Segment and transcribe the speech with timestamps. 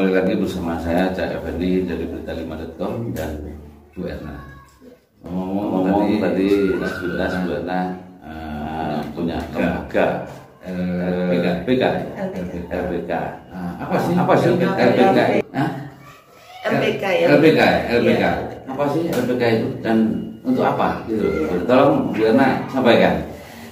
[0.00, 3.36] kembali lagi bersama saya Cak Effendi dari berita5.com dan
[3.92, 4.32] Bu Erna.
[5.28, 10.24] Ngomong-ngomong tadi Bilas Bu Erna eh, punya lembaga
[10.64, 11.84] LPK,
[12.16, 13.12] LPK, LPK.
[13.52, 14.16] Nah, apa sih?
[14.16, 15.20] Apa sih LPK?
[15.52, 15.70] Hah?
[16.64, 17.26] LPK ya.
[17.36, 17.60] LPK,
[18.00, 18.24] LPK.
[18.24, 18.32] Iya.
[18.72, 19.96] Apa sih LPK itu dan
[20.40, 21.04] untuk apa?
[21.12, 21.28] Gitu.
[21.68, 23.20] Tolong Bu Erna sampaikan.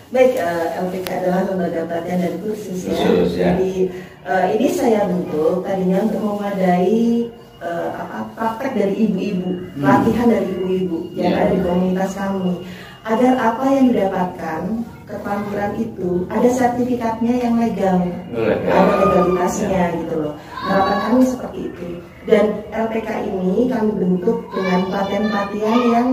[0.09, 2.97] Baik, eh, LPK adalah lembaga pelatihan dan kursus ya.
[2.97, 3.53] Kursus, ya.
[3.53, 3.93] Jadi
[4.25, 9.83] eh, ini saya bentuk tadinya untuk memadai eh, apa praktek dari ibu-ibu, Hmm.
[9.85, 11.39] pelatihan dari ibu-ibu yang Ya.
[11.45, 12.55] ada di komunitas kami.
[13.03, 14.63] Agar apa yang didapatkan
[15.09, 18.69] keterampilan itu ada sertifikatnya yang legal, Legal.
[18.69, 20.35] ada legalitasnya gitu loh.
[20.55, 21.87] Harapan kami seperti itu.
[22.29, 26.09] Dan LPK ini kami bentuk dengan pelatihan-pelatihan yang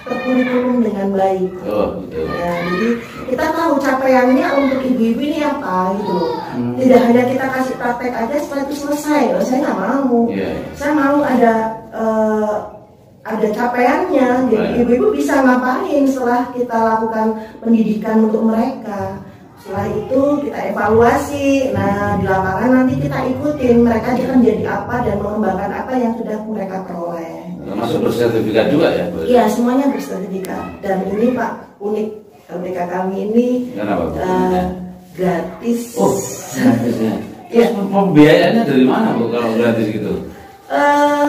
[0.00, 1.50] terkurikulum dengan baik.
[1.64, 2.20] Oh, gitu.
[2.28, 2.88] Ya, jadi
[3.30, 6.34] kita tahu capaiannya untuk ibu-ibu ini apa gitu loh.
[6.50, 6.74] Hmm.
[6.74, 9.42] Tidak hanya kita kasih praktek aja setelah itu selesai loh.
[9.46, 10.18] Saya nggak mau.
[10.26, 10.50] Iya.
[10.74, 11.54] Saya mau ada
[11.94, 12.54] eh,
[13.22, 14.28] ada capaiannya.
[14.50, 14.80] Jadi Baik.
[14.82, 17.26] ibu-ibu bisa ngapain setelah kita lakukan
[17.62, 19.22] pendidikan untuk mereka.
[19.62, 21.70] Setelah itu kita evaluasi.
[21.70, 26.36] Nah di lapangan nanti kita ikutin mereka akan jadi apa dan mengembangkan apa yang sudah
[26.50, 27.46] mereka peroleh.
[27.60, 29.04] Termasuk bersertifikat juga ya?
[29.22, 34.64] Iya semuanya bersertifikat dan ini Pak unik LPK kami ini Kenapa, eh,
[35.14, 35.80] gratis.
[35.94, 36.14] Oh,
[36.54, 37.14] gratisnya.
[37.50, 37.66] Iya.
[37.74, 40.12] Terus pembiayaannya dari mana bu kalau gratis gitu?
[40.70, 41.26] Eh,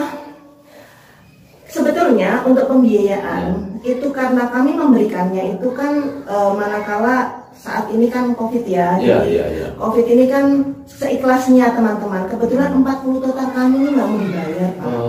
[1.66, 8.64] sebetulnya untuk pembiayaan itu karena kami memberikannya itu kan eh, manakala saat ini kan COVID
[8.66, 9.66] ya, Iya, jadi iya, iya.
[9.78, 10.44] COVID ini kan
[10.88, 12.26] seikhlasnya teman-teman.
[12.26, 14.86] Kebetulan 40 total kami ini nggak mau dibayar Pak.
[14.88, 15.01] Ya.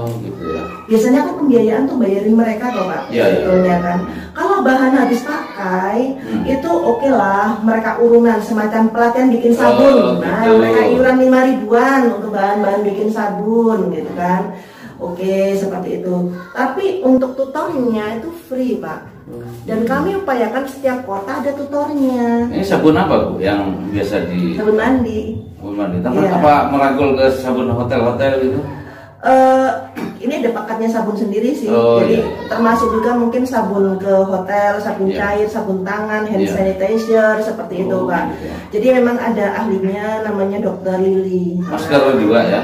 [0.93, 3.25] Biasanya kan pembiayaan tuh bayarin mereka toh pak Iya, iya.
[3.33, 3.97] sebetulnya kan
[4.31, 6.43] kalau bahan habis pakai Hmm.
[6.45, 10.53] itu oke lah mereka urunan semacam pelatihan bikin sabun Oh, nah gitu.
[10.55, 14.53] mereka iuran lima ribuan untuk bahan-bahan bikin sabun gitu kan
[14.95, 16.15] oke seperti itu
[16.51, 19.09] tapi untuk tutornya itu free pak
[19.63, 24.75] dan kami upayakan setiap kota ada tutornya Ini sabun apa bu yang biasa di sabun
[24.75, 25.97] mandi sabun mandi?
[25.99, 26.31] Tangan Iya.
[26.37, 28.59] apa merangkul ke sabun hotel-hotel gitu?
[29.23, 29.69] Eh,
[30.19, 31.71] ini ada paketnya sabun sendiri sih.
[31.71, 32.27] Oh, Jadi iya.
[32.51, 35.15] termasuk juga mungkin sabun ke hotel, sabun Iya.
[35.15, 36.51] cair, sabun tangan, hand Iya.
[36.51, 38.35] sanitizer seperti itu, Oh, Pak.
[38.35, 38.51] gitu.
[38.75, 41.55] Jadi memang ada ahlinya namanya Dokter Lili.
[41.63, 42.61] Masker juga ya?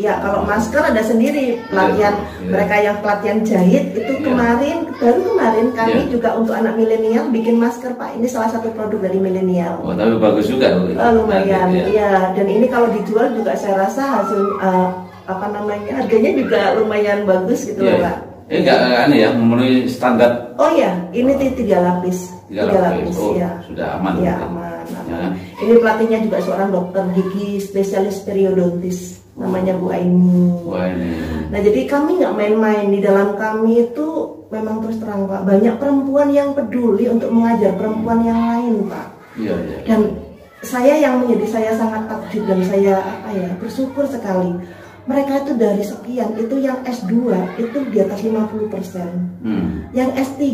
[0.00, 2.48] Ya, kalau masker ada sendiri pelatihan Iya.
[2.48, 4.24] mereka yang pelatihan jahit itu Iya.
[4.24, 6.12] kemarin baru kemarin kami Iya.
[6.16, 8.16] juga untuk anak milenial bikin masker, Pak.
[8.16, 9.84] Ini salah satu produk dari milenial.
[9.84, 10.96] Oh tapi bagus juga bu.
[10.96, 11.84] Eh, lumayan, Nanti, ya.
[11.92, 12.12] iya.
[12.32, 14.88] Dan ini kalau dijual juga saya rasa hasil eh,
[15.30, 17.92] apa namanya harganya juga lumayan bagus gitu Iya.
[17.92, 18.18] loh, Pak.
[18.50, 23.14] Ini enggak aneh ya memenuhi standar Oh iya, ini ti- tiga lapis, tiga lapis.
[23.14, 23.62] Oh, ya.
[23.62, 24.12] sudah aman.
[24.18, 24.44] Iya gitu.
[24.44, 25.04] aman, aman.
[25.06, 25.20] Ya.
[25.60, 28.98] Ini pelatihnya juga seorang dokter gigi spesialis periodontis,
[29.34, 30.66] namanya Bu Aini.
[30.66, 31.14] Wah ini.
[31.46, 34.08] Nah jadi kami nggak main-main di dalam kami itu
[34.50, 39.06] memang terus terang Pak banyak perempuan yang peduli untuk mengajar perempuan yang lain Pak.
[39.38, 39.78] Iya iya.
[39.86, 40.00] Dan
[40.60, 44.58] saya yang menjadi saya sangat takjub dan saya apa ya bersyukur sekali.
[45.08, 47.12] Mereka itu dari sekian itu yang S2
[47.56, 49.40] itu di atas 50%.
[49.44, 49.88] Hmm.
[49.96, 50.44] Yang S3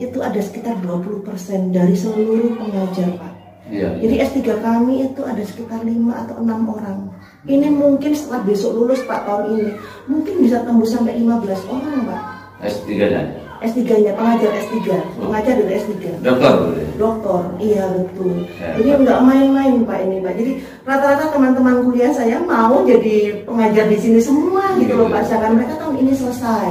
[0.00, 3.32] itu ada sekitar 20% dari seluruh pengajar Pak.
[3.72, 3.88] Iya.
[4.00, 6.98] Jadi S3 kami itu ada sekitar 5 atau 6 orang.
[7.42, 9.70] Ini mungkin setelah besok lulus Pak tahun ini,
[10.06, 12.22] mungkin bisa tembus sampai 15 orang Pak.
[12.62, 13.22] S 3 nya.
[13.62, 14.90] S3-nya pengajar S3,
[15.22, 15.94] pengajar dari S3.
[16.18, 16.86] Dokter ya?
[17.02, 18.46] Dokter, iya betul.
[18.62, 20.34] Ya, Jadi nggak main-main Pak ini Pak.
[20.38, 20.52] Jadi
[20.86, 25.26] rata-rata teman-teman kuliah saya mau jadi pengajar di sini semua gitu loh Pak.
[25.26, 26.70] Sedangkan mereka tahun ini selesai.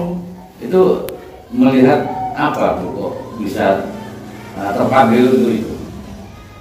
[0.63, 1.03] Itu
[1.51, 2.07] melihat
[2.39, 3.83] apa bu kok bisa
[4.55, 5.71] uh, terpanggil untuk itu?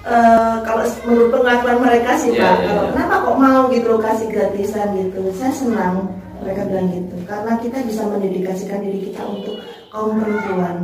[0.01, 2.91] Eh, kalau menurut pengakuan mereka sih Iya, Pak, iya, kalau iya.
[2.97, 6.09] kenapa kok mau gitu loh kasih gratisan gitu, saya senang
[6.41, 9.61] mereka bilang gitu, karena kita bisa mendedikasikan diri kita untuk
[9.93, 10.77] kaum perempuan.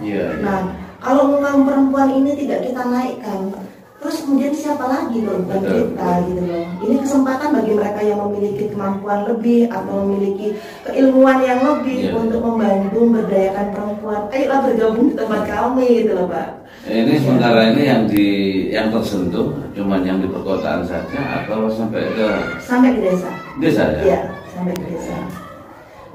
[0.00, 0.24] Iya.
[0.34, 0.40] iya.
[0.40, 0.60] Nah,
[1.02, 3.50] kalau kaum perempuan ini tidak kita naikkan,
[3.98, 6.64] terus kemudian siapa lagi Betul, kita gitu loh.
[6.80, 12.14] Ini kesempatan bagi mereka yang memiliki kemampuan lebih atau memiliki keilmuan yang lebih Iya.
[12.16, 14.20] untuk membantu memberdayakan perempuan.
[14.28, 16.48] Ayolah bergabung di tempat kami gitu loh Pak.
[16.82, 18.26] Ini sementara ini yang di
[18.70, 22.26] yang tersentuh cuman yang di perkotaan saja atau sampai ke
[22.58, 23.30] Sampai ke desa.
[23.62, 24.02] desa ya?
[24.02, 25.14] Iya, sampai ke desa.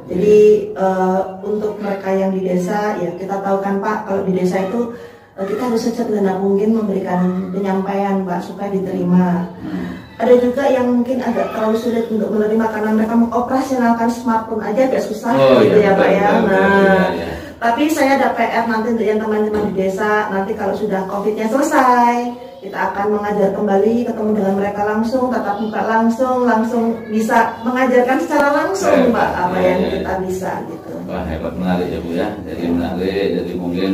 [0.07, 0.37] Jadi
[0.71, 4.95] eh, untuk mereka yang di desa, ya kita tahu kan Pak, kalau di desa itu
[5.35, 9.51] eh, kita harus sesederhana mungkin memberikan penyampaian Pak supaya diterima.
[10.17, 15.05] Ada juga yang mungkin agak terlalu sulit untuk menerima karena mereka mengoperasionalkan smartphone aja agak
[15.05, 16.27] susah Oh, gitu iya, ya Pak ya.
[16.41, 17.36] Nah, iya, iya.
[17.57, 20.29] Tapi saya ada PR nanti untuk yang teman-teman di desa.
[20.29, 22.29] Nanti kalau sudah COVID-nya selesai,
[22.61, 28.47] kita akan mengajar kembali, ketemu dengan mereka langsung, tatap muka langsung, langsung bisa mengajarkan secara
[28.53, 30.93] langsung, Pak, apa yang kita bisa gitu.
[31.09, 32.29] Wah hebat menarik ya Bu ya.
[32.45, 33.91] Jadi menarik, jadi mungkin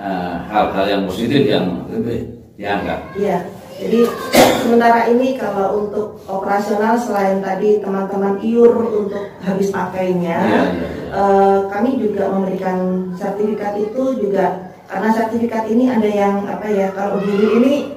[0.00, 2.24] eh, hal-hal uh, yang positif yang lebih
[2.56, 3.00] dianggap.
[3.20, 3.38] Iya.
[3.74, 4.00] Jadi
[4.64, 8.72] sementara ini kalau untuk operasional selain tadi teman-teman iur
[9.02, 11.03] untuk habis pakainya, ya, ya, ya.
[11.14, 17.22] Uh, kami juga memberikan sertifikat itu juga karena sertifikat ini ada yang apa ya kalau
[17.22, 17.94] dulu ini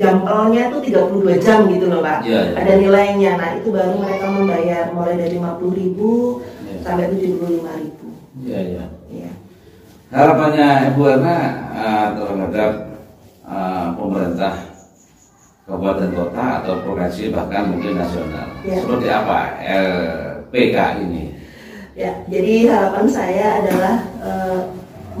[0.00, 2.56] jampelnya itu 32 jam gitu loh pak, ya, ya.
[2.56, 3.32] ada nilainya.
[3.36, 6.76] Nah itu baru mereka membayar mulai dari 50 ribu ya.
[6.80, 8.06] sampai 75 ribu.
[8.40, 8.84] Iya iya.
[9.12, 9.30] Ya.
[10.10, 11.36] Harapannya Ibu Erna
[11.74, 12.72] uh, terhadap
[13.44, 14.54] uh, pemerintah
[15.68, 18.48] kabupaten kota atau provinsi bahkan mungkin nasional.
[18.64, 18.80] Ya.
[18.80, 19.38] Seperti apa
[20.50, 21.19] LPK ini?
[22.00, 23.94] Ya, jadi harapan saya adalah
[24.24, 24.60] eh,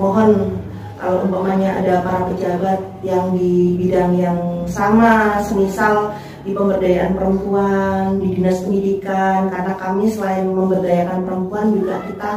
[0.00, 0.56] mohon
[0.96, 8.32] kalau umpamanya ada para pejabat yang di bidang yang sama, semisal di pemberdayaan perempuan, di
[8.32, 12.30] dinas pendidikan, karena kami selain memberdayakan perempuan juga kita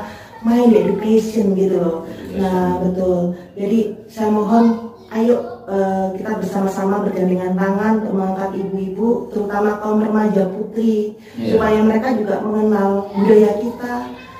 [0.43, 1.99] main di education gitu loh.
[2.35, 3.39] Nah betul.
[3.55, 3.79] Jadi
[4.11, 11.15] saya mohon ayo uh, kita bersama-sama bergandengan tangan untuk mengangkat ibu-ibu, terutama kaum remaja putri,
[11.39, 11.55] yeah.
[11.55, 13.93] supaya mereka juga mengenal budaya kita.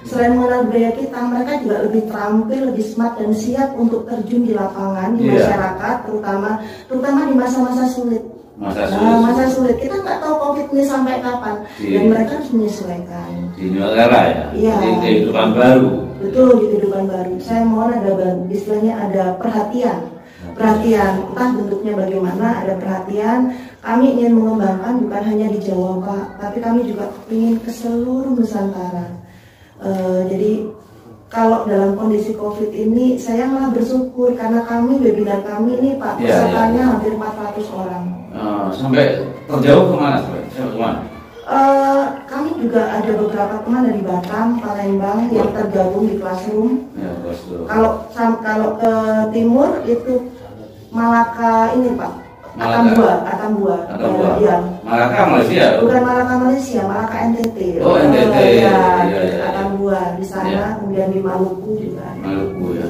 [0.04, 4.54] Selain mengenal budaya kita, mereka juga lebih terampil, lebih smart dan siap untuk terjun di
[4.54, 5.40] lapangan, di yeah.
[5.40, 6.50] masyarakat, terutama
[6.92, 8.24] terutama di masa-masa sulit.
[8.60, 9.08] Masa sulit.
[9.08, 9.76] Nah, masa sulit.
[9.80, 11.92] Kita nggak tahu COVID ini sampai kapan, yeah.
[11.96, 13.30] dan mereka harus menyesuaikan.
[13.56, 14.46] Di negara ya.
[14.52, 14.76] Iya.
[14.76, 15.90] Di kehidupan baru.
[16.20, 17.34] Betul di kehidupan baru.
[17.40, 18.12] Saya mohon ada
[18.52, 20.14] istilahnya ada perhatian
[20.54, 26.58] perhatian entah bentuknya bagaimana ada perhatian kami ingin mengembangkan bukan hanya di Jawa Pak tapi
[26.62, 29.23] kami juga ingin ke seluruh Nusantara
[29.84, 30.74] uh, jadi
[31.34, 36.30] kalau dalam kondisi COVID ini saya malah bersyukur karena kami webinar kami ini Pak iya,
[36.30, 36.92] pesertanya ya, ya.
[36.94, 38.04] hampir 400 orang.
[38.34, 39.06] Uh, sampai
[39.50, 40.46] terjauh ke mana sampai?
[40.54, 41.00] ke mana?
[41.44, 46.88] Uh, kami juga ada beberapa teman dari Batam, Palembang yang tergabung di classroom.
[46.96, 47.12] Ya,
[47.68, 48.94] Kalau kalau ke
[49.34, 50.30] timur itu
[50.94, 52.14] Malaka ini Pak.
[52.54, 53.76] Atambua, Atambua.
[53.90, 54.30] Atambua.
[54.38, 55.82] Ya, Malaka Malaysia.
[55.82, 57.82] Bukan Malaka Malaysia, Malaka NTT.
[57.82, 58.30] Oh, NTT.
[58.30, 58.78] Oh, ya,
[59.10, 60.68] ya, ya, Atambua di sana, ya.
[60.80, 62.08] kemudian di Maluku juga.
[62.22, 62.90] Maluku ya.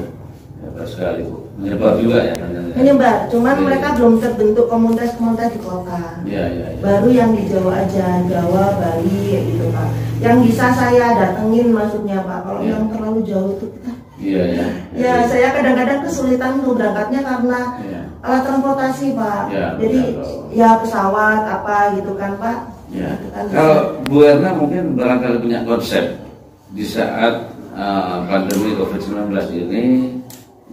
[0.64, 1.44] Hebat sekali Bu.
[1.54, 2.34] Menyebar juga ya.
[2.74, 3.62] Menyebar, cuman ya.
[3.62, 6.02] mereka belum terbentuk komunitas-komunitas di kota.
[6.26, 6.82] Ya, ya, ya.
[6.82, 9.22] Baru yang di Jawa aja, Jawa, Bali
[9.54, 9.88] gitu Pak.
[10.18, 12.38] Yang bisa saya datengin maksudnya Pak.
[12.42, 12.74] Kalau ya.
[12.74, 14.66] yang terlalu jauh itu kita Iya, iya.
[14.94, 18.00] Ya, saya kadang-kadang kesulitan untuk berangkatnya karena ya.
[18.22, 19.42] alat transportasi, Pak.
[19.50, 20.00] Ya, Jadi
[20.54, 22.58] ya, ya pesawat apa gitu kan, Pak.
[22.94, 23.10] Ya.
[23.34, 26.24] Kan, Kalau Bu Erna mungkin barangkali punya konsep
[26.74, 29.84] di saat uh, pandemi COVID-19 ini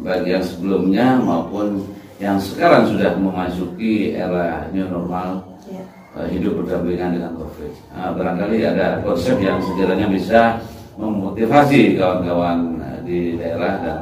[0.01, 1.85] bagi yang sebelumnya maupun
[2.17, 5.85] yang sekarang sudah memasuki era new normal ya.
[6.17, 7.71] uh, hidup berdampingan dengan COVID.
[7.93, 10.57] Uh, barangkali ada konsep yang sekiranya bisa
[10.97, 13.99] memotivasi kawan-kawan di daerah dan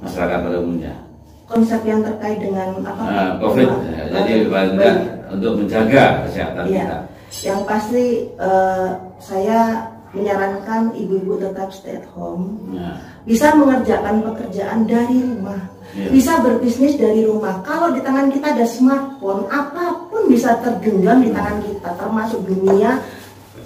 [0.00, 0.94] masyarakat pada umumnya.
[1.48, 3.02] Konsep yang terkait dengan apa?
[3.04, 4.76] Nah, COVID, ya, jadi paling
[5.34, 6.84] untuk menjaga kesehatan ya.
[6.84, 6.98] kita.
[7.46, 8.06] Yang pasti
[8.38, 8.88] uh,
[9.22, 12.98] saya menyarankan ibu-ibu tetap stay at home, ya.
[13.22, 16.10] bisa mengerjakan pekerjaan dari rumah, ya.
[16.10, 17.62] bisa berbisnis dari rumah.
[17.62, 22.98] Kalau di tangan kita ada smartphone, apa pun bisa tergenggam di tangan kita, termasuk dunia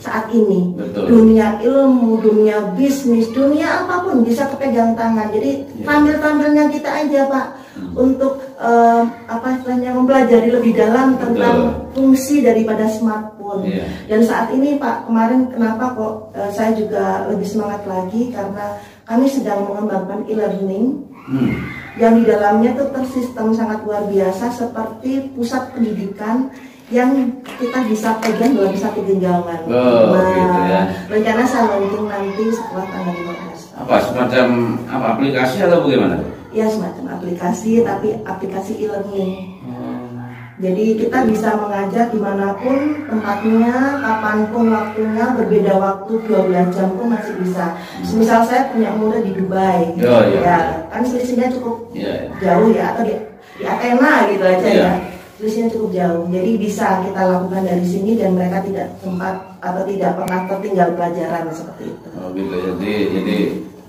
[0.05, 1.09] saat ini Betul.
[1.09, 5.85] dunia ilmu dunia bisnis dunia apa pun bisa kepegang tangan jadi ya.
[5.89, 7.47] tampil tampilnya kita aja pak
[7.81, 7.97] hmm.
[7.97, 11.93] untuk uh, apa istilahnya mempelajari lebih dalam tentang Betul.
[11.95, 13.85] fungsi daripada smartphone ya.
[14.11, 19.27] dan saat ini pak kemarin kenapa kok uh, saya juga lebih semangat lagi karena kami
[19.29, 21.53] sedang mengembangkan e-learning hmm.
[22.01, 26.51] yang di dalamnya tuh tersistem sangat luar biasa seperti pusat pendidikan
[26.93, 27.17] yang
[27.57, 29.57] kita bisa pegang dalam satu genggaman.
[29.73, 30.83] Oh, nah, gitu ya.
[31.09, 33.81] Rencana saya launching nanti setelah tanggal 15.
[33.81, 34.47] Apa semacam
[34.93, 36.21] apa aplikasi atau bagaimana?
[36.55, 39.59] Ya semacam aplikasi tapi aplikasi e-learning.
[39.67, 40.23] Hmm.
[40.63, 42.79] Jadi kita bisa mengajar di mana pun
[43.11, 47.75] tempatnya, kapan pun waktunya, berbeda waktu 12 jam pun masih bisa.
[47.75, 48.23] Hmm.
[48.23, 50.39] Misal saya punya murid di Dubai, oh, iya.
[50.47, 50.59] ya
[50.95, 52.39] kan selisihnya cukup yeah, yeah.
[52.39, 53.15] jauh ya, atau di,
[53.59, 54.95] di Athena gitu aja yeah.
[54.95, 56.25] ya terusnya cukup jauh.
[56.31, 61.45] Jadi bisa kita lakukan dari sini dan mereka tidak sempat atau tidak pernah tertinggal pelajaran
[61.51, 62.09] seperti itu.
[62.17, 62.55] Oh gitu.
[62.55, 63.37] Jadi jadi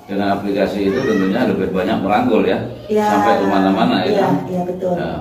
[0.06, 4.22] dengan aplikasi itu tentunya lebih banyak merangkul ya, ya sampai ke mana-mana ya.
[4.22, 4.34] Kan?
[4.46, 4.94] iya betul.
[4.94, 5.14] Ya,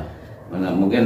[0.53, 1.05] mana, mungkin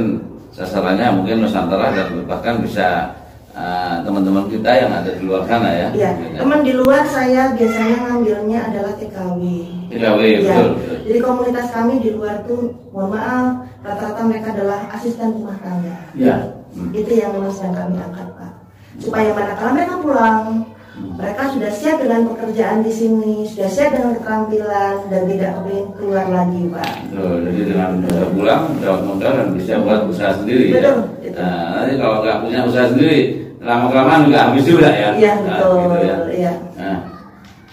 [0.51, 3.15] sasarannya mungkin Nusantara dan bahkan bisa
[3.55, 5.87] ah, teman-teman uh, kita yang ada di luar sana ya.
[5.95, 6.11] Iya.
[6.43, 9.41] Teman di luar saya biasanya ngambilnya adalah TKW.
[9.89, 10.39] TKW, ya.
[10.43, 10.97] betul, betul.
[11.07, 15.97] Jadi komunitas kami di luar tuh, mohon maaf, rata-rata mereka adalah asisten rumah tangga.
[16.13, 16.35] Iya.
[16.75, 16.91] Hmm.
[16.93, 18.51] Itu yang yang kami angkat Pak.
[18.99, 20.67] Supaya manakala mereka pulang,
[20.99, 26.25] mereka sudah siap dengan pekerjaan di sini, sudah siap dengan keterampilan dan tidak kepingin keluar
[26.27, 26.93] lagi, Pak.
[27.15, 30.65] Jadi dengan sudah pulang, dapat modal dan bisa buat usaha sendiri.
[30.71, 30.75] Ya.
[30.79, 30.97] Betul.
[31.23, 31.31] Ya?
[31.39, 33.19] Nah, nanti kalau nggak punya usaha sendiri,
[33.63, 35.09] lama kelamaan juga habis juga ya.
[35.15, 35.71] Iya nah, betul.
[35.75, 36.17] Gitu ya.
[36.35, 36.53] ya.
[36.79, 36.97] Nah,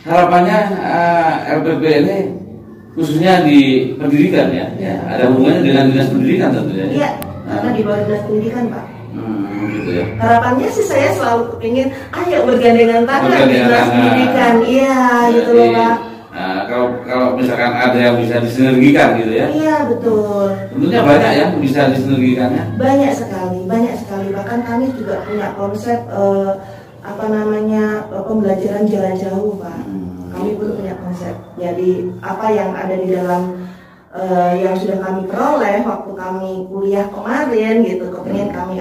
[0.07, 2.19] harapannya uh, eh, LPP ini
[2.97, 4.95] khususnya di pendidikan ya, ya.
[5.05, 6.87] ada hubungannya dengan dinas pendidikan tentunya.
[6.89, 7.11] Iya,
[7.45, 7.61] nah.
[7.61, 8.85] karena di bawah dinas pendidikan, Pak.
[9.13, 10.05] Hmm, gitu ya.
[10.21, 14.97] Harapannya sih saya selalu kepingin ayo bergandengan tangan di dinas pendidikan, iya
[15.33, 15.97] gitu loh pak.
[16.37, 19.47] Nah, kalau kalau misalkan ada yang bisa disinergikan gitu ya?
[19.49, 20.53] Iya betul.
[20.69, 22.65] Tentunya banyak ya bisa disinergikannya.
[22.77, 24.29] Banyak sekali, banyak sekali.
[24.37, 26.61] Bahkan kami juga punya konsep uh,
[27.01, 29.81] apa namanya uh, pembelajaran jalan jauh pak.
[29.89, 31.33] Hmm, kami pun punya konsep.
[31.57, 33.43] Jadi apa yang ada di dalam
[34.13, 38.77] uh, yang sudah kami peroleh waktu kami kuliah kemarin gitu kepengen kami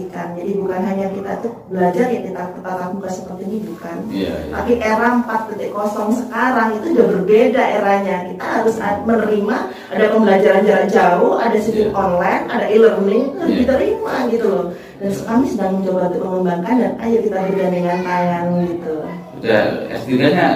[0.00, 4.36] aplikasikan jadi bukan hanya kita tuh belajar ya kita tatap muka seperti ini bukan yeah,
[4.48, 4.54] yeah.
[4.56, 9.56] tapi era 4.0 sekarang itu sudah berbeda eranya kita harus menerima
[9.92, 12.00] ada pembelajaran jarak jauh ada sistem yeah.
[12.00, 13.60] online ada e-learning harus yeah.
[13.64, 14.66] diterima gitu loh
[15.00, 18.94] dan kami sedang mencoba untuk mengembangkan dan ayo kita bergandengan tangan gitu
[19.40, 20.48] udah S3 nya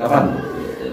[0.00, 0.24] kapan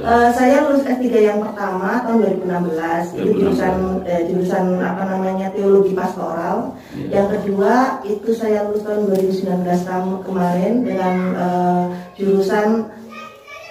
[0.07, 3.75] Uh, saya lulus S3 yang pertama tahun 2016 itu jurusan
[4.07, 6.71] eh, jurusan apa namanya teologi pastoral.
[6.95, 7.19] Yeah.
[7.19, 11.83] Yang kedua itu saya lulus tahun 2019 tahun kemarin dengan uh,
[12.15, 12.87] jurusan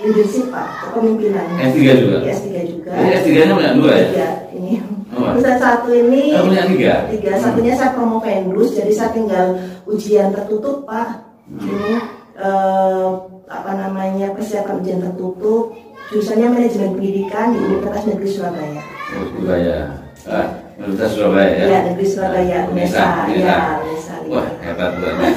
[0.05, 1.47] leadership Pak, kepemimpinan.
[1.57, 2.17] S3 juga.
[2.21, 2.91] Ya, S3 juga.
[2.93, 4.07] Jadi S3-nya punya dua ya?
[4.13, 4.73] Tiga ini.
[5.17, 5.33] Oh.
[5.41, 6.95] Satu ini oh, punya tiga.
[7.09, 7.33] Tiga.
[7.41, 7.81] Satunya hmm.
[7.81, 9.57] saya promo pendus, jadi saya tinggal
[9.89, 11.25] ujian tertutup Pak.
[11.49, 11.65] Hmm.
[11.65, 11.93] Ini
[12.37, 13.09] uh,
[13.49, 15.73] apa namanya persiapan ujian tertutup
[16.11, 18.83] jurusannya manajemen pendidikan di Universitas Negeri Surabaya.
[19.11, 19.79] Surabaya.
[20.27, 20.49] Ah,
[20.79, 21.67] Universitas Surabaya ya?
[21.67, 23.07] Ya, Negeri Surabaya, UNESA.
[23.35, 24.15] Ya, UNESA.
[24.31, 25.35] Wah, hebat banget.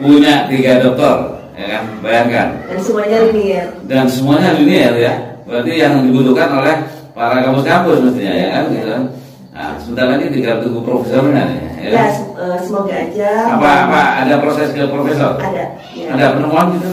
[0.00, 1.16] Punya tiga dokter,
[1.56, 1.82] ya kan?
[2.04, 2.48] Bayangkan.
[2.68, 3.66] Dan semuanya linier.
[3.84, 5.14] Dan semuanya linier ya.
[5.44, 6.76] Berarti yang dibutuhkan oleh
[7.12, 8.64] para kampus-kampus mestinya ya kan?
[8.72, 8.96] Gitu.
[9.54, 11.68] Nah, sebentar lagi tinggal tunggu profesornya ya.
[11.84, 13.54] Ya, uh, semoga aja.
[13.54, 15.36] Apa apa ada proses ke profesor?
[15.36, 15.78] Ada.
[15.92, 16.08] Ya.
[16.16, 16.90] Ada penemuan gitu?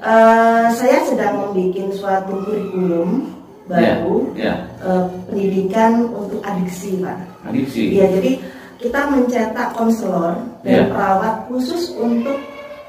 [0.00, 3.36] Uh, saya sedang membuat suatu kurikulum
[3.68, 4.80] baru yeah, yeah.
[4.80, 7.20] Uh, pendidikan untuk adiksi pak.
[7.44, 8.00] Adiksi.
[8.00, 8.40] Ya jadi
[8.80, 10.86] kita mencetak konselor dan yeah.
[10.88, 12.40] perawat khusus untuk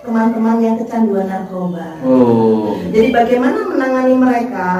[0.07, 1.99] teman-teman yang kecanduan narkoba.
[2.07, 2.79] Oh.
[2.95, 4.71] Jadi bagaimana menangani mereka?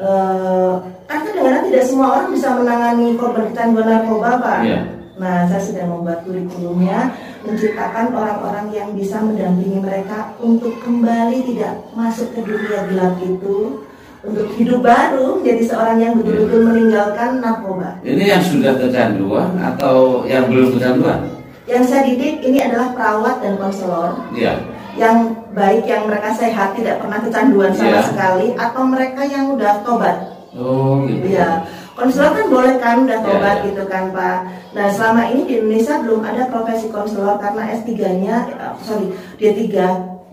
[0.00, 4.60] Uh, kan kadang-kadang tidak semua orang bisa menangani korban kecanduan narkoba pak.
[4.64, 4.82] Yeah.
[5.14, 7.14] Nah, saya sedang membuat kurikulumnya,
[7.46, 13.86] menciptakan orang-orang yang bisa mendampingi mereka untuk kembali tidak masuk ke dunia gelap itu,
[14.26, 16.66] untuk hidup baru, jadi seorang yang betul-betul iya.
[16.66, 17.90] meninggalkan narkoba.
[18.02, 21.30] Ini yang sudah kecanduan atau yang belum kecanduan?
[21.70, 24.18] Yang saya didik ini adalah perawat dan konselor.
[24.34, 24.58] Iya.
[24.98, 25.18] Yang
[25.54, 28.02] baik, yang mereka sehat, tidak pernah kecanduan sama ya.
[28.02, 30.16] sekali, atau mereka yang udah tobat.
[30.54, 31.38] Oh, gitu.
[31.38, 31.62] Iya
[31.94, 33.66] konselor kan boleh kan udah tobat yeah.
[33.70, 34.38] gitu kan Pak.
[34.74, 39.06] Nah selama ini di Indonesia belum ada profesi konselor karena S3-nya, uh, eh, sorry
[39.38, 39.62] D3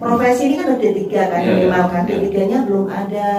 [0.01, 2.17] profesi ini kan udah D3 kan yeah, minimal kan yeah.
[2.17, 3.29] D3-nya belum ada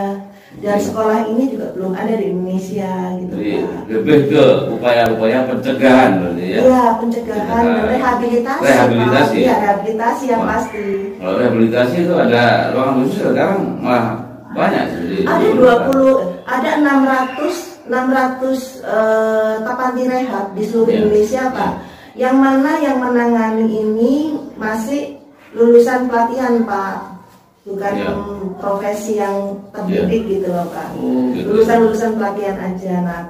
[0.52, 3.80] dan sekolah ini juga belum ada di Indonesia gitu Jadi, Pak.
[3.88, 6.58] Lebih ke upaya-upaya pencegahan berarti ya.
[6.60, 8.60] Iya, pencegahan dan rehabilitasi.
[8.60, 9.36] Rehabilitasi.
[9.40, 10.50] Iya, rehabilitasi yang Wah.
[10.52, 10.86] pasti.
[11.16, 12.42] Kalau rehabilitasi itu ada
[12.76, 15.48] ruangan khusus sekarang malah banyak jadi ada
[15.88, 16.70] 20 ada
[17.40, 21.00] 600 600 uh, tapanti rehab di seluruh yeah.
[21.02, 21.72] Indonesia Pak.
[22.12, 25.16] Yang mana yang menangani ini masih
[25.56, 26.96] lulusan pelatihan Pak,
[27.64, 28.14] bukan yeah.
[28.60, 30.32] profesi yang terdidik yeah.
[30.36, 30.88] gitu loh Pak.
[31.00, 31.46] Oh, gitu.
[31.56, 32.94] Lulusan-lulusan pelatihan aja.
[33.00, 33.22] Nah,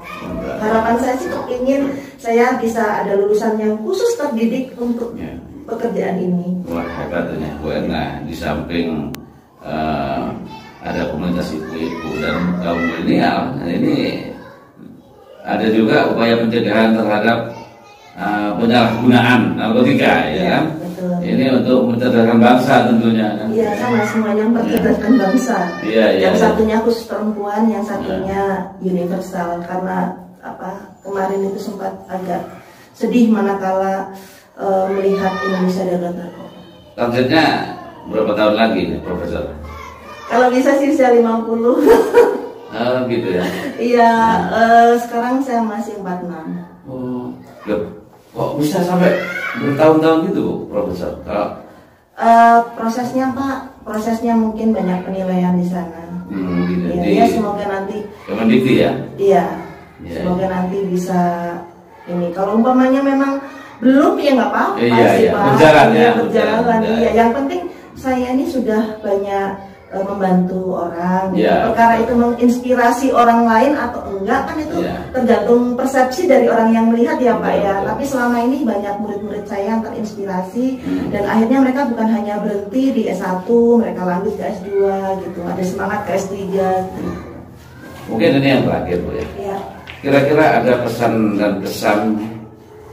[0.58, 1.30] harapan saya sih
[1.62, 1.80] ingin
[2.18, 5.38] saya bisa ada lulusan yang khusus terdidik untuk yeah.
[5.64, 6.60] pekerjaan ini.
[6.66, 9.14] Wah hebatnya Bu Erna di samping
[9.62, 10.34] uh,
[10.82, 14.31] ada komunitas ibu-ibu dan kaum milenial nah ini
[15.42, 17.38] ada juga upaya pencegahan terhadap
[18.14, 21.14] uh, penyalahgunaan narkotika ya, ya betul.
[21.18, 23.46] ini untuk mencerdaskan bangsa tentunya kan?
[23.50, 25.58] Iya sama semuanya mencerdaskan bangsa.
[25.82, 26.42] Iya, iya, yang iya.
[26.46, 28.86] satunya khusus perempuan yang satunya ya.
[28.86, 29.58] universal.
[29.66, 30.70] Karena apa
[31.02, 32.42] kemarin itu sempat agak
[32.94, 34.14] sedih manakala
[34.54, 36.58] uh, melihat Indonesia dalam narkoba.
[36.94, 37.46] Targetnya
[38.12, 39.44] berapa tahun lagi Profesor?
[40.30, 41.22] Kalau bisa sih usia 50
[42.72, 43.44] Oh gitu ya.
[43.76, 44.12] Iya,
[44.48, 46.88] uh, sekarang saya masih 46.
[46.88, 47.36] Oh,
[47.68, 47.82] loh.
[48.32, 49.12] kok bisa sampai
[49.54, 51.20] bertahun-tahun gitu Bu, Profesor?
[51.22, 51.60] Kalau
[52.12, 56.12] Uh, prosesnya Pak, prosesnya mungkin banyak penilaian di sana.
[56.28, 58.92] hmm, gitu, Ya, di ya semoga nanti, Kemendikti ya?
[59.16, 59.44] iya,
[59.98, 61.20] Iya, semoga nanti bisa
[62.04, 62.28] ini.
[62.30, 63.40] Kalau umpamanya memang
[63.80, 65.32] belum ya nggak apa-apa Iya, sih iya.
[65.32, 65.42] Pak.
[65.50, 66.60] Berjalan ya, Iya, berjalan, berjalan.
[66.62, 67.00] berjalan.
[67.00, 67.60] Iya, yang penting
[67.96, 69.48] saya ini sudah banyak
[70.00, 71.36] membantu orang.
[71.36, 71.44] gitu.
[71.44, 71.68] Iya.
[71.68, 74.96] Perkara itu menginspirasi orang lain atau enggak kan itu Iya.
[75.12, 77.72] tergantung persepsi dari orang yang melihat ya Pak Betul, ya.
[77.76, 77.88] betul.
[77.92, 81.06] Tapi selama ini banyak murid-murid saya yang terinspirasi Hmm.
[81.12, 83.44] dan akhirnya mereka bukan hanya berhenti di S1,
[83.76, 84.68] mereka lanjut ke S2
[85.20, 85.40] gitu.
[85.44, 86.34] Ada semangat ke S3.
[88.08, 89.26] Mungkin ini yang terakhir Bu ya.
[89.38, 89.56] Iya.
[90.02, 92.00] Kira-kira ada pesan dan kesan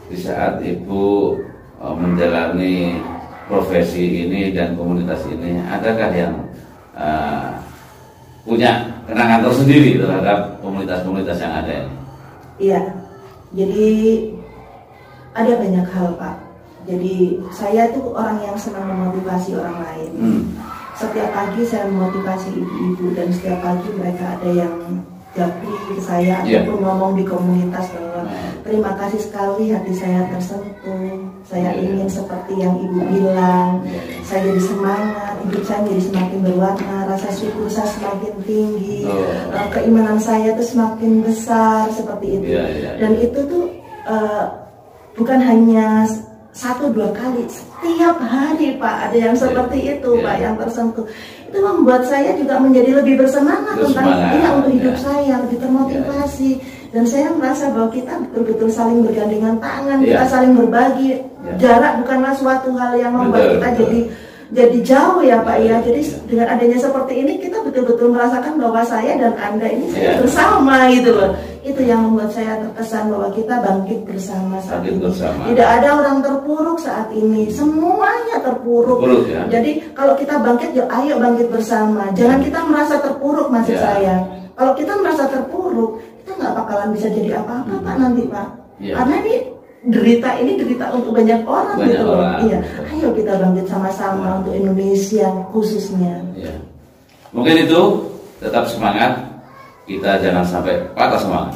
[0.05, 1.39] di saat Ibu
[1.79, 2.99] eh, menjalani
[3.47, 6.33] profesi ini dan komunitas ini, adakah yang
[6.99, 7.47] eh,
[8.43, 8.71] punya
[9.07, 11.93] kenangan tersendiri terhadap komunitas-komunitas yang ada ini?
[12.59, 12.81] Iya,
[13.55, 13.87] jadi
[15.31, 16.35] ada banyak hal Pak.
[16.83, 17.15] Jadi
[17.53, 20.11] saya itu orang yang senang memotivasi orang lain.
[20.17, 20.41] Hmm.
[20.97, 24.75] Setiap pagi saya memotivasi ibu-ibu dan setiap pagi mereka ada yang
[25.31, 26.65] japri ke saya Iya.
[26.65, 28.48] ataupun ngomong di komunitas bahwa Hmm.
[28.69, 31.17] Terima kasih sekali hati saya tersentuh.
[31.49, 31.81] Saya Iya.
[31.81, 33.81] ingin seperti yang ibu bilang.
[33.81, 34.21] Iya.
[34.21, 39.25] Saya jadi semangat, hidup saya jadi semakin berwarna, rasa syukur saya semakin tinggi, Oh.
[39.57, 42.45] eh, keimanan saya itu semakin besar seperti itu.
[42.53, 43.65] Iya, Dan itu tuh
[44.05, 44.45] eh,
[45.17, 46.05] bukan hanya
[46.49, 50.11] satu dua kali, setiap hari Pak ada yang seperti itu.
[50.21, 51.05] Pak yang tersentuh.
[51.49, 54.05] Itu membuat saya juga menjadi lebih bersemangat tentang
[54.37, 55.01] iya untuk hidup iya.
[55.01, 56.51] saya, lebih termotivasi.
[56.89, 60.31] Dan saya merasa bahwa kita betul-betul saling bergandengan tangan, kita Iya.
[60.31, 61.21] saling berbagi.
[61.21, 61.53] Iya.
[61.55, 63.79] Jarak bukanlah suatu hal yang membuat Betul, kita betul.
[63.79, 63.99] jadi
[64.49, 65.85] jadi jauh ya Pak Iya, ya.
[65.85, 66.17] Jadi iya.
[66.25, 70.25] dengan adanya seperti ini kita betul-betul merasakan bahwa saya dan Anda ini Iya.
[70.25, 71.37] bersama gitu loh.
[71.61, 75.01] Itu yang membuat saya terkesan bahwa kita bangkit bersama saat Bangkit ini.
[75.05, 75.41] bersama.
[75.45, 77.53] Tidak ada orang terpuruk saat ini.
[77.53, 78.97] Semuanya terpuruk.
[78.97, 79.41] Terpuruk, ya.
[79.53, 82.09] Jadi kalau kita bangkit, ya ayo bangkit bersama.
[82.17, 83.85] Jangan kita merasa terpuruk maksud Iya.
[83.85, 84.15] saya.
[84.57, 86.08] Kalau kita merasa terpuruk, kita
[86.39, 88.47] nggak bakalan bisa jadi apa-apa Pak nanti Pak.
[88.79, 88.93] Iya.
[88.95, 89.35] Karena ini
[89.79, 92.15] derita ini derita untuk banyak orang Banyak gitu loh.
[92.19, 92.39] orang.
[92.47, 92.59] Iya.
[92.95, 96.15] Ayo kita bangkit sama-sama untuk Indonesia khususnya.
[96.39, 96.55] Ya.
[97.35, 97.81] Mungkin itu
[98.39, 99.19] tetap semangat.
[99.89, 101.55] Kita jangan sampai patah semangat.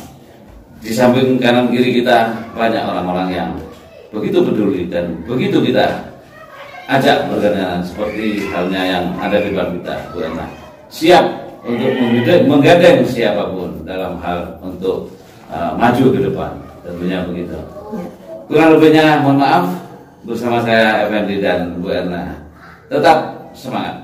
[0.81, 3.49] Di samping kanan kiri kita banyak orang-orang yang
[4.10, 5.86] begitu peduli dan begitu kita
[6.89, 10.25] ajak bergandengan seperti halnya yang ada di depan kita, Bu.
[10.89, 11.25] Siap
[11.63, 11.91] untuk
[12.52, 15.08] menggandeng, siapa pun dalam hal untuk
[15.47, 16.52] uh, maju ke depan.
[16.84, 17.56] Tentunya begitu.
[17.56, 18.06] Ya.
[18.52, 19.65] Kurang lebihnya mohon maaf
[20.28, 22.43] bersama saya Effendi dan Bu Erna.
[22.91, 23.32] Tetap.
[23.54, 24.02] Semangat.